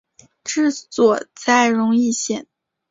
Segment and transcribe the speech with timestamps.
[0.43, 2.47] 治所在荣懿县。